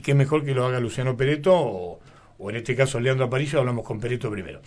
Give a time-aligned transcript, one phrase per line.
[0.00, 2.00] y qué mejor que lo haga Luciano Pereto o,
[2.38, 4.62] o en este caso Leandro Aparicio, hablamos con Pereto primero.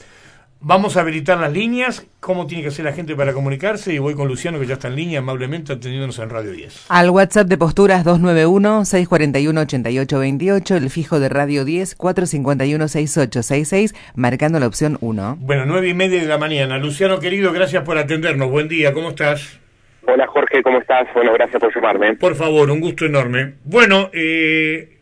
[0.60, 4.14] Vamos a habilitar las líneas, cómo tiene que hacer la gente para comunicarse y voy
[4.14, 6.86] con Luciano que ya está en línea amablemente atendiéndonos en Radio 10.
[6.88, 15.38] Al WhatsApp de posturas 291-641-8828, el fijo de Radio 10 451-6866, marcando la opción 1.
[15.40, 16.78] Bueno, nueve y media de la mañana.
[16.78, 18.52] Luciano querido, gracias por atendernos.
[18.52, 19.60] Buen día, ¿cómo estás?
[20.06, 21.08] Hola Jorge, ¿cómo estás?
[21.16, 22.14] Bueno, gracias por llamarme.
[22.18, 23.56] Por favor, un gusto enorme.
[23.66, 25.00] Bueno, eh,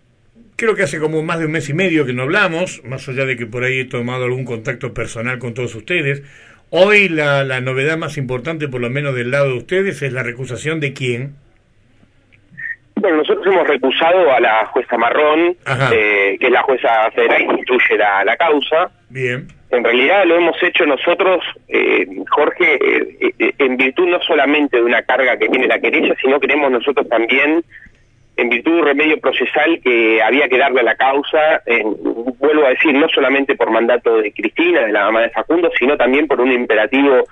[0.62, 3.25] creo que hace como más de un mes y medio que no hablamos, más allá
[3.25, 6.21] de que por ahí he tomado algún contacto personal con todos ustedes.
[6.70, 10.21] Hoy la, la novedad más importante, por lo menos del lado de ustedes, es la
[10.21, 11.34] recusación de quién.
[12.96, 15.57] Bueno, nosotros hemos recusado a la jueza Marrón,
[15.92, 18.92] eh, que es la jueza federal que instruye la, la, causa.
[19.09, 19.48] Bien.
[19.71, 24.84] En realidad lo hemos hecho nosotros, eh, Jorge, eh, eh, en virtud no solamente de
[24.84, 27.64] una carga que tiene la querella, sino queremos nosotros también
[28.38, 31.62] en virtud de un remedio procesal que había que darle a la causa,
[32.40, 35.98] vuelvo a decir, no solamente por mandato de Cristina, de la mamá de Facundo, sino
[35.98, 37.26] también por un imperativo,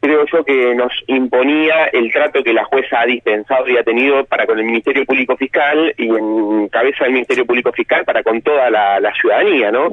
[0.00, 4.24] creo yo, que nos imponía el trato que la jueza ha dispensado y ha tenido
[4.24, 8.42] para con el Ministerio Público Fiscal y en cabeza del Ministerio Público Fiscal para con
[8.42, 9.92] toda la, ciudadanía, ¿no?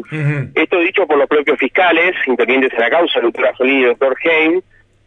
[0.55, 4.15] Esto dicho por los propios fiscales, intervinientes en la causa, el doctor Solí y doctor
[4.23, 4.61] Heim,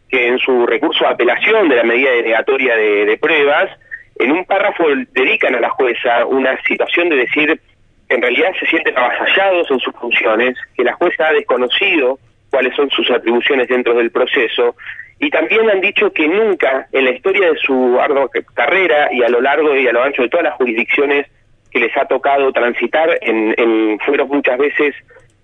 [0.09, 3.71] que en su recurso de apelación de la medida denegatoria de, de pruebas,
[4.17, 7.61] en un párrafo dedican a la jueza una situación de decir
[8.09, 12.19] que en realidad se sienten avasallados en sus funciones, que la jueza ha desconocido
[12.51, 14.77] cuáles son sus atribuciones dentro del proceso
[15.19, 19.29] y también han dicho que nunca en la historia de su ardua carrera y a
[19.29, 21.27] lo largo y a lo ancho de todas las jurisdicciones
[21.71, 24.95] que les ha tocado transitar en, en fueron muchas veces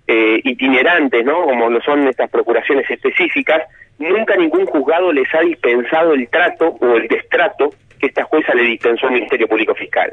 [0.08, 1.44] eh, itinerantes, ¿no?
[1.44, 3.62] Como lo son estas procuraciones específicas,
[3.98, 8.62] nunca ningún juzgado les ha dispensado el trato o el destrato que esta jueza le
[8.62, 10.12] dispensó al Ministerio Público Fiscal.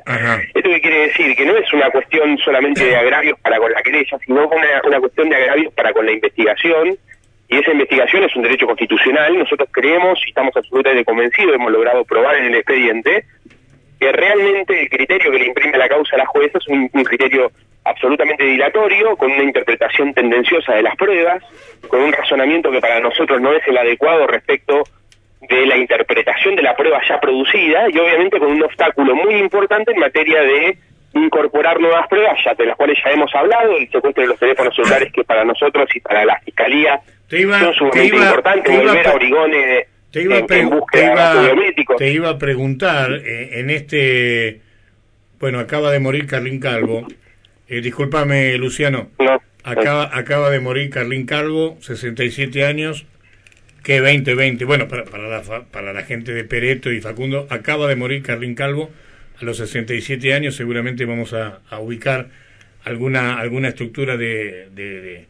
[0.53, 1.36] ¿Esto qué quiere decir?
[1.36, 5.00] Que no es una cuestión solamente de agravios para con la querella, sino una, una
[5.00, 6.97] cuestión de agravios para con la investigación,
[7.47, 9.38] y esa investigación es un derecho constitucional.
[9.38, 13.26] Nosotros creemos y estamos absolutamente convencidos, hemos logrado probar en el expediente,
[13.99, 17.04] que realmente el criterio que le imprime la causa a la jueza es un, un
[17.04, 17.52] criterio
[17.83, 21.43] absolutamente dilatorio, con una interpretación tendenciosa de las pruebas,
[21.88, 24.83] con un razonamiento que para nosotros no es el adecuado respecto
[25.41, 29.91] de la interpretación de la prueba ya producida y obviamente con un obstáculo muy importante
[29.91, 30.77] en materia de
[31.13, 34.75] incorporar nuevas pruebas, ya de las cuales ya hemos hablado, el secuestro de los teléfonos
[34.75, 40.21] celulares que para nosotros y para la Fiscalía son sumamente importantes, volver a Origone te
[40.21, 44.61] iba, en, en búsqueda te te iba a preguntar, eh, en este,
[45.39, 47.05] bueno, acaba de morir Carlín Calvo,
[47.67, 53.05] eh, discúlpame Luciano, no, acaba, acaba de morir Carlín Calvo, 67 años,
[53.85, 57.95] que 2020, bueno, para, para, la, para la gente de Pereto y Facundo, acaba de
[57.95, 58.89] morir Carlín Calvo
[59.39, 62.29] a los 67 años, seguramente vamos a, ubicar
[62.83, 65.25] alguna alguna estructura de, de, de,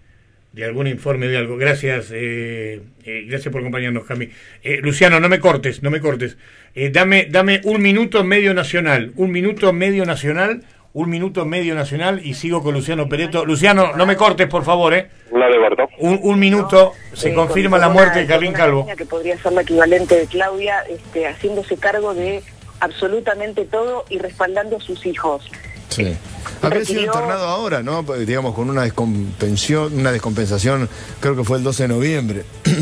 [0.54, 1.58] de, algún informe de algo.
[1.58, 4.30] Gracias, eh, eh, gracias por acompañarnos, Cami.
[4.64, 6.38] Eh, Luciano, no me cortes, no me cortes.
[6.76, 10.64] Eh, dame, dame un minuto medio nacional, un minuto medio nacional
[10.96, 13.46] un minuto medio nacional y sigo con Luciano Pereto.
[13.46, 15.10] Luciano, no me cortes, por favor, ¿eh?
[15.30, 15.90] No le corto.
[16.00, 18.88] Un, un minuto, se Eh, confirma con- la muerte una- de Carlín Calvo.
[18.98, 22.42] Que podría ser la equivalente de Claudia, este, haciéndose cargo de
[22.80, 25.44] absolutamente todo y respaldando a sus hijos.
[25.90, 26.16] Sí.
[26.62, 28.04] Habría sido internado ahora, ¿no?
[28.04, 30.88] Pues, Digamos, con una descompensión, una descompensación,
[31.20, 32.44] creo que fue el 12 de noviembre.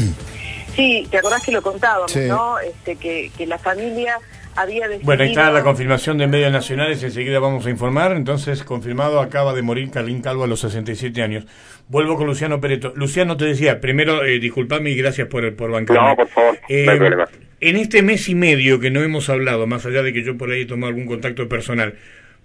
[0.76, 2.22] Sí, te acordás que lo contábamos, Sí.
[2.28, 2.58] ¿no?
[2.58, 4.18] Este, que, que la familia
[4.56, 5.06] había decidido...
[5.06, 8.14] Bueno, ahí está la confirmación de medios nacionales, enseguida vamos a informar.
[8.14, 11.46] Entonces, confirmado, acaba de morir Carlín Calvo a los 67 años.
[11.88, 12.94] Vuelvo con Luciano Pereto.
[12.96, 16.10] Luciano, te decía, primero, eh, disculpame y gracias por, por bancarme.
[16.10, 17.28] No, por favor, Eh, no hay problema.
[17.60, 20.52] En este mes y medio que no hemos hablado, más allá de que yo por
[20.52, 21.96] ahí he tomado algún contacto personal,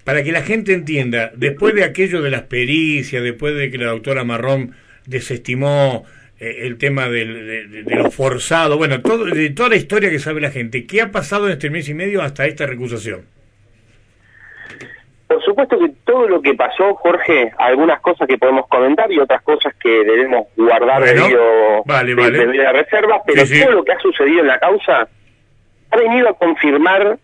[0.05, 3.87] para que la gente entienda, después de aquello de las pericias, después de que la
[3.87, 4.75] doctora Marrón
[5.07, 6.05] desestimó
[6.41, 10.41] eh, el tema del- de, lo forzado, bueno, todo, de toda la historia que sabe
[10.41, 13.27] la gente, ¿qué ha pasado en este mes y medio hasta esta recusación?
[15.27, 19.43] Por supuesto que todo lo que pasó, Jorge, algunas cosas que podemos comentar y otras
[19.43, 22.73] cosas que debemos guardar Bueno, debido vale, de- vale.
[22.73, 23.63] reserva, pero Sí, sí.
[23.63, 25.07] todo lo que ha sucedido en la causa
[25.91, 27.19] ha venido a confirmar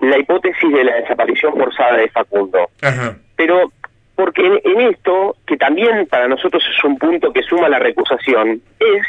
[0.00, 2.68] la hipótesis de la desaparición forzada de Facundo.
[2.82, 3.16] Ajá.
[3.36, 3.72] Pero
[4.16, 8.60] porque en, en esto, que también para nosotros es un punto que suma la recusación,
[8.80, 9.06] es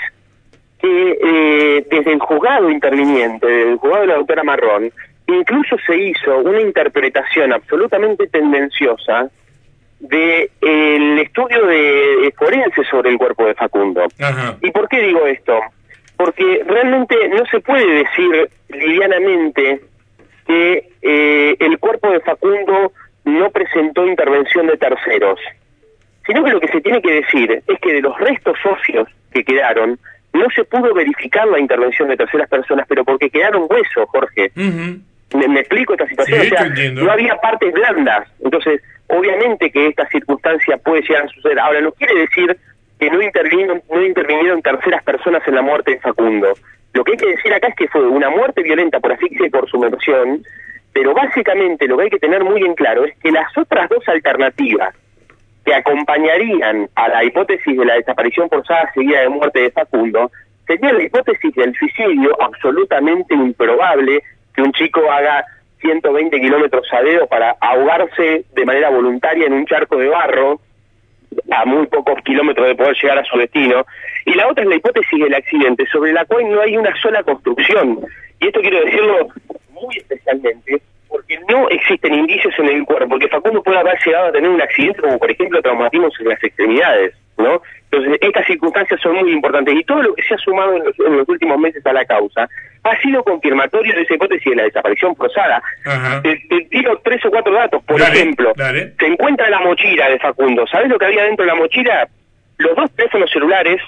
[0.79, 4.91] que eh, desde el juzgado interviniente, desde el juzgado de la doctora Marrón,
[5.27, 9.29] incluso se hizo una interpretación absolutamente tendenciosa
[9.99, 14.05] de el estudio de forense sobre el cuerpo de Facundo.
[14.19, 14.57] Ajá.
[14.61, 15.59] ¿Y por qué digo esto?
[16.15, 19.81] Porque realmente no se puede decir livianamente
[20.45, 22.91] que eh, el cuerpo de Facundo
[23.27, 25.39] no presentó intervención de terceros,
[26.25, 29.43] sino que lo que se tiene que decir es que de los restos socios que
[29.43, 29.99] quedaron,
[30.33, 34.51] no se pudo verificar la intervención de terceras personas, pero porque quedaron huesos, Jorge.
[34.55, 40.77] me, explico esta situación, o sea, no había partes blandas, entonces obviamente que esta circunstancia
[40.77, 41.59] puede llegar a suceder.
[41.59, 42.57] Ahora, no quiere decir
[42.99, 46.53] que no intervinieron, no intervinieron terceras personas en la muerte de Facundo.
[46.93, 49.49] Lo que hay que decir acá es que fue una muerte violenta por asfixia y
[49.49, 50.43] por sumersión,
[50.97, 54.03] pero básicamente lo que hay que tener muy en claro es que las otras dos
[54.07, 54.95] alternativas
[55.63, 60.31] que acompañarían a la hipótesis de la desaparición forzada seguida de muerte de Facundo
[60.65, 64.23] sería la hipótesis del suicidio absolutamente improbable
[64.55, 65.45] que un chico haga
[65.81, 70.59] 120 kilómetros a dedo para ahogarse de manera voluntaria en un charco de barro
[71.51, 73.85] a muy pocos kilómetros de poder llegar a su destino.
[74.25, 77.21] Y la otra es la hipótesis del accidente, sobre la cual no hay una sola
[77.21, 77.99] construcción.
[78.39, 79.27] Y esto quiero decirlo
[79.81, 84.31] muy especialmente, porque no existen indicios en el cuerpo, porque Facundo puede haber llegado a
[84.31, 87.61] tener un accidente como por ejemplo traumatismos en las extremidades, ¿no?
[87.89, 91.29] Entonces estas circunstancias son muy importantes y todo lo que se ha sumado en los,
[91.29, 92.49] últimos meses a la causa
[92.83, 95.61] ha sido confirmatorio de esa hipótesis de la desaparición forzada.
[96.23, 96.37] Te,
[96.69, 100.97] tiro tres o cuatro datos, por ejemplo, se encuentra la mochila de Facundo, ¿sabes lo
[100.97, 102.07] que había dentro de la mochila?
[102.57, 103.81] Los dos teléfonos celulares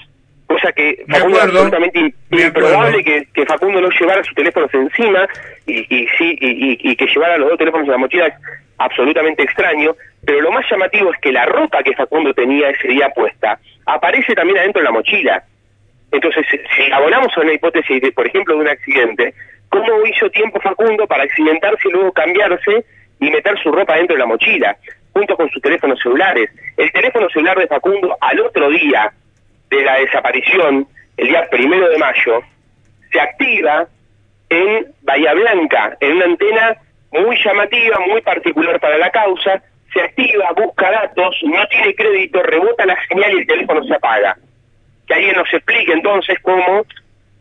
[0.50, 5.28] cosa que Facundo es absolutamente improbable que, Facundo no llevara sus teléfonos encima
[5.64, 8.34] y, y sí y, que llevara los dos teléfonos en la mochila es
[8.78, 9.94] absolutamente extraño,
[10.24, 14.34] pero lo más llamativo es que la ropa que Facundo tenía ese día puesta aparece
[14.34, 15.44] también adentro de la mochila.
[16.10, 19.34] Entonces, si abonamos a una hipótesis, de, por ejemplo, de un accidente,
[19.68, 22.84] ¿cómo hizo tiempo Facundo para accidentarse y luego cambiarse
[23.20, 24.76] y meter su ropa dentro de la mochila,
[25.12, 26.50] junto con sus teléfonos celulares?
[26.76, 29.12] El teléfono celular de Facundo al otro día,
[29.70, 30.86] de la desaparición,
[31.16, 32.40] el día primero de mayo,
[33.12, 33.86] se activa
[34.48, 36.76] en Bahía Blanca, en una antena
[37.12, 39.62] muy llamativa, muy particular para la causa,
[39.92, 44.36] se activa, busca datos, no tiene crédito, rebota la señal y el teléfono se apaga.
[45.06, 46.84] Que alguien nos explique entonces cómo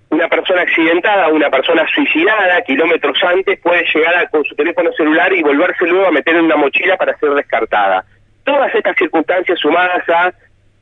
[0.09, 5.43] una persona accidentada, una persona suicidada, kilómetros antes, puede llegar con su teléfono celular y
[5.43, 8.03] volverse luego a meter en una mochila para ser descartada.
[8.43, 10.33] Todas estas circunstancias sumadas a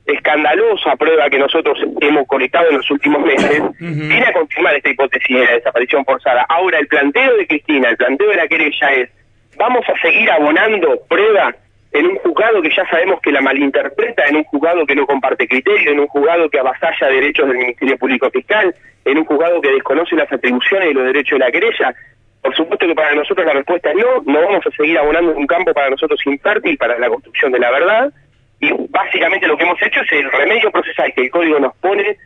[0.07, 5.37] escandalosa prueba que nosotros hemos conectado en los últimos meses, viene a confirmar esta hipótesis
[5.37, 6.45] de la desaparición forzada.
[6.47, 9.09] Ahora, el planteo de Cristina, el planteo de la querella es,
[9.57, 11.53] vamos a seguir abonando prueba
[11.91, 15.47] en un juzgado que ya sabemos que la malinterpreta, en un juzgado que no comparte
[15.47, 18.73] criterio, en un juzgado que avasalla derechos del Ministerio Público Fiscal,
[19.03, 21.95] en un juzgado que desconoce las atribuciones y los derechos de la querella.
[22.41, 25.37] Por supuesto que para nosotros la respuesta es no, no vamos a seguir abonando en
[25.37, 28.13] un campo para nosotros infértil para la construcción de la verdad
[28.59, 32.17] y básicamente lo que hemos hecho es el remedio procesal que el código nos pone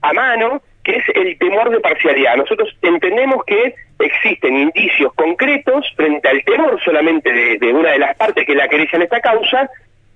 [0.00, 2.36] a mano, que es el temor de parcialidad.
[2.36, 8.46] Nosotros entendemos que existen indicios concretos frente al temor solamente de, una de las partes
[8.46, 9.68] que la querella en esta causa,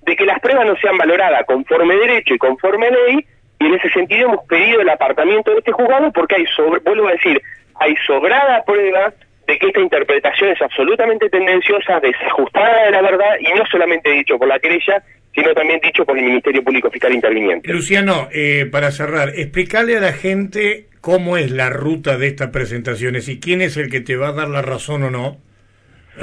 [0.03, 3.27] de que las pruebas no sean valoradas conforme derecho y conforme ley,
[3.61, 7.09] y en ese sentido hemos pedido el apartamiento de este juzgado porque hay, sobre, vuelvo
[7.09, 7.43] a decir,
[7.75, 9.13] hay sobrada prueba
[9.47, 14.39] de que esta interpretación es absolutamente tendenciosa, desajustada de la verdad, y no solamente dicho
[14.39, 15.03] por la querella,
[15.39, 17.73] sino también dicho por el Ministerio Público Fiscal interviniente.
[17.73, 23.29] Luciano, eh, para cerrar, explicarle a la gente cómo es la ruta de estas presentaciones
[23.29, 25.37] y quién es el que te va a dar la razón o no.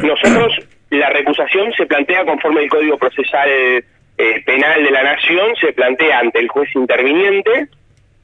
[0.04, 0.60] Nosotros,
[0.90, 3.84] la recusación se plantea conforme el Código Procesal eh,
[4.46, 7.70] Penal de la Nación, se plantea ante el juez interviniente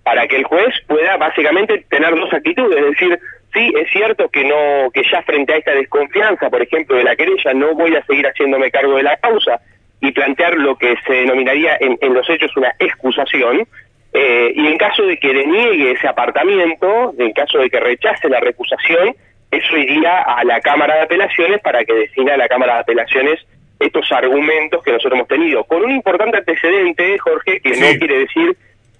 [0.04, 3.20] para que el juez pueda básicamente tener dos actitudes, es decir,
[3.54, 7.16] sí, es cierto que no que ya frente a esta desconfianza, por ejemplo, de la
[7.16, 9.62] querella, no voy a seguir haciéndome cargo de la causa,
[10.01, 13.67] y plantear lo que se denominaría en, los hechos una excusación,
[14.13, 18.39] eh, y en caso de que deniegue ese apartamiento, en caso de que rechace la
[18.39, 19.15] recusación,
[19.51, 23.39] eso iría a la Cámara de Apelaciones para que defina la Cámara de Apelaciones
[23.79, 25.63] estos argumentos que nosotros hemos tenido.
[25.65, 28.55] Con un importante antecedente, Jorge, que no quiere decir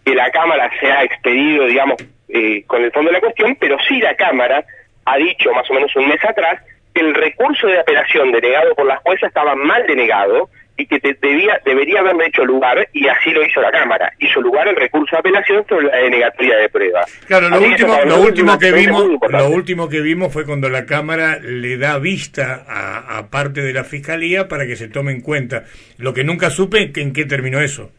[0.06, 1.96] que la Cámara se ha expedido, digamos,
[2.30, 4.64] eh, con el fondo de la cuestión, pero sí la Cámara
[5.06, 6.62] ha dicho más o menos un mes atrás
[6.94, 11.60] que el recurso de apelación denegado por la jueza estaba mal denegado, y que debía,
[11.66, 15.20] debería haberme hecho lugar, y así lo hizo la Cámara, hizo lugar el recurso de
[15.20, 17.02] apelación sobre la denegatoria de prueba.
[17.28, 21.38] Claro, lo último, lo último que vimos, lo último que vimos fue cuando la Cámara
[21.40, 25.64] le da vista a, parte de la Fiscalía para que se tome en cuenta.
[25.98, 27.92] Lo que nunca supe, ¿en qué terminó eso?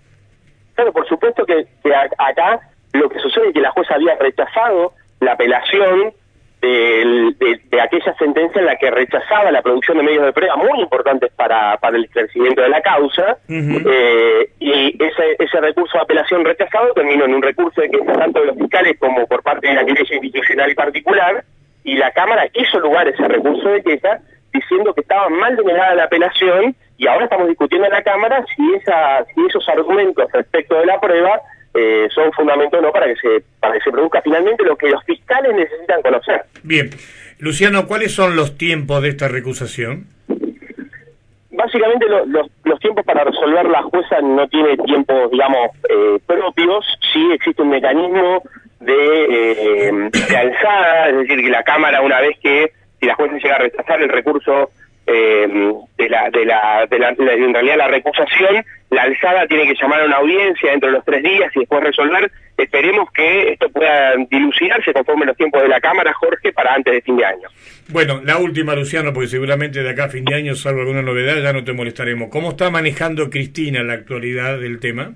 [0.74, 2.60] Claro, por supuesto que, que acá
[2.92, 6.12] lo que sucede es que la jueza había rechazado la apelación
[6.62, 11.32] de, aquella sentencia en la que rechazaba la producción de medios de prueba muy importantes
[11.32, 16.92] para, para el crecimiento de la causa eh, y ese, ese recurso de apelación rechazado
[16.94, 19.84] terminó en un recurso de queja tanto de los fiscales como por parte de la
[19.84, 21.44] querella institucional y particular
[21.84, 24.20] y la Cámara hizo lugar ese recurso de queja
[24.52, 28.74] diciendo que estaba mal denegada la apelación y ahora estamos discutiendo en la Cámara si,
[28.74, 31.40] esa, si esos argumentos respecto de la prueba
[31.74, 35.02] eh, son fundamentos no para que, se, para que se produzca finalmente lo que los
[35.04, 36.42] fiscales necesitan conocer.
[36.62, 36.90] Bien.
[37.38, 40.06] Luciano, ¿cuáles son los tiempos de esta recusación?
[41.50, 47.30] Básicamente los, los tiempos para resolver la jueza no tiene tiempos, digamos, eh, propios, sí
[47.32, 48.42] existe un mecanismo
[48.80, 53.34] de, eh, de alzada, es decir, que la Cámara una vez que, si la jueza
[53.36, 54.70] llega a rechazar el recurso
[55.06, 59.74] eh, de, la, de, la, de, la, en realidad la recusación, la alzada tiene que
[59.80, 62.30] llamar a una audiencia dentro de los tres días y después resolver.
[62.56, 67.02] Esperemos que esto pueda dilucidarse conforme los tiempos de la Cámara, Jorge, para antes de
[67.02, 67.48] fin de año.
[67.88, 71.36] Bueno, la última, Luciano, porque seguramente de acá a fin de año, salvo alguna novedad,
[71.42, 72.28] ya no te molestaremos.
[72.30, 75.12] ¿Cómo está manejando Cristina la actualidad del tema?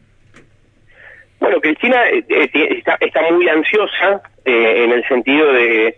[1.40, 5.96] Bueno, Cristina eh, eh, está, está, muy ansiosa eh, en el sentido de,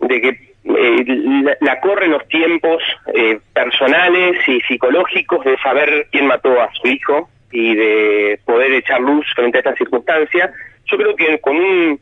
[0.00, 1.04] de que eh,
[1.42, 2.82] la, la, corren los tiempos
[3.14, 9.00] eh, personales y psicológicos de saber quién mató a su hijo y de poder echar
[9.00, 10.52] luz frente a esta circunstancia.
[10.84, 12.00] Yo creo que con un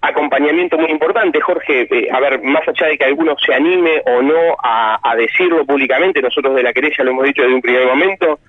[0.00, 4.20] acompañamiento muy importante, Jorge, eh, a ver, más allá de que alguno se anime o
[4.20, 7.86] no a, a, decirlo públicamente, nosotros de la querella lo hemos dicho desde un primer
[7.86, 8.40] momento,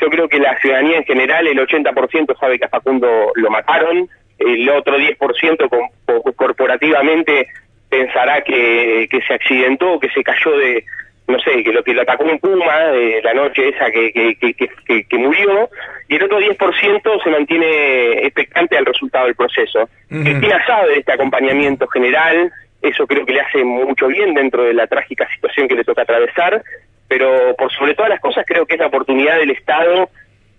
[0.00, 4.08] yo creo que la ciudadanía en general, el 80% sabe que a Facundo lo mataron,
[4.38, 5.90] el otro 10%
[6.36, 7.48] corporativamente
[7.92, 10.82] pensará que, que se accidentó, que se cayó de,
[11.28, 14.54] no sé, que lo que lo atacó un puma de la noche esa que, que,
[14.54, 15.68] que, que, murió,
[16.08, 19.82] y el otro 10% se mantiene expectante al resultado del proceso.
[20.10, 24.64] Uh Cristina sabe de este acompañamiento general, eso creo que le hace mucho bien dentro
[24.64, 26.62] de la trágica situación que le toca atravesar,
[27.08, 30.08] pero por sobre todas las cosas creo que es la oportunidad del Estado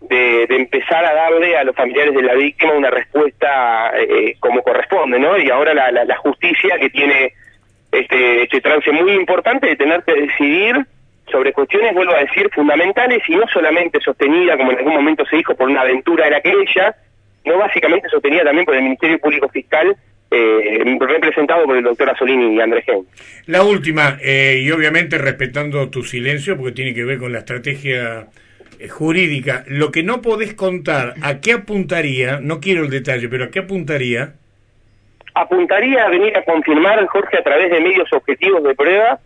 [0.10, 5.20] de, empezar a darle a los familiares de la víctima una respuesta eh, como corresponde,
[5.20, 5.38] ¿no?
[5.38, 7.34] Y ahora la, la, la, justicia que tiene
[7.92, 10.86] este, este trance muy importante de tener que decidir
[11.32, 15.38] sobre cuestiones, vuelvo a decir, fundamentales y no solamente sostenida, como en algún momento se
[15.38, 16.96] dijo, por una aventura de la querella,
[17.46, 19.96] no básicamente sostenida también por el Ministerio Público Fiscal
[20.36, 23.06] eh, representado por el doctor Asolini y Andrés Gen.
[23.46, 28.22] La última, eh, y obviamente respetando tu silencio, porque tiene que ver con la estrategia
[28.22, 28.26] eh,
[28.90, 32.40] jurídica, lo que no podés contar, ¿a qué apuntaría?
[32.42, 34.34] No quiero el detalle, pero ¿a qué apuntaría?
[35.34, 39.20] Apuntaría a venir a confirmar, Jorge, a través de medios objetivos de prueba,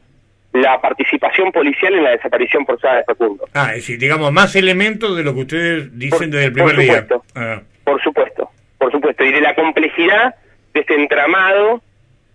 [0.53, 3.47] la participación policial en la desaparición forzada de Facundo.
[3.53, 6.75] Ah, es decir, digamos, más elementos de lo que ustedes dicen por, desde el primer
[6.75, 7.43] por supuesto, día.
[7.43, 7.61] Ah.
[7.83, 10.35] Por supuesto, por supuesto, y de la complejidad
[10.73, 11.81] de este entramado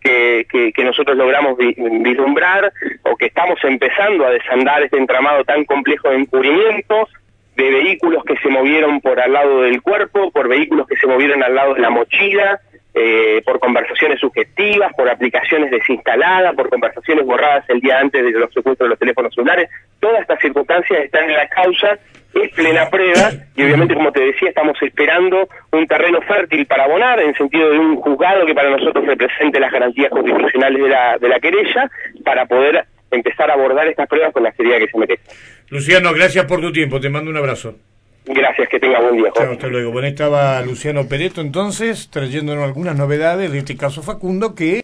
[0.03, 5.65] que, que, que, nosotros logramos vislumbrar o que estamos empezando a desandar este entramado tan
[5.65, 7.09] complejo de encubrimientos,
[7.57, 11.43] de vehículos que se movieron por al lado del cuerpo, por vehículos que se movieron
[11.43, 12.61] al lado de la mochila,
[12.95, 18.53] eh, por conversaciones subjetivas, por aplicaciones desinstaladas, por conversaciones borradas el día antes de los
[18.53, 19.71] secuestros de los teléfonos celulares.
[20.01, 21.99] Todas estas circunstancias están en la causa
[22.35, 27.21] es plena prueba y obviamente como te decía estamos esperando un terreno fértil para abonar
[27.21, 31.29] en sentido de un juzgado que para nosotros represente las garantías constitucionales de la, de
[31.29, 31.91] la querella
[32.25, 35.23] para poder empezar a abordar estas pruebas con la seriedad que se merece.
[35.69, 37.77] Luciano, gracias por tu tiempo, te mando un abrazo.
[38.25, 39.31] Gracias, que tenga buen día.
[39.31, 39.43] Jorge.
[39.43, 39.91] Chao, hasta luego.
[39.91, 44.79] Bueno, estaba Luciano Pereto entonces trayéndonos algunas novedades de este caso Facundo que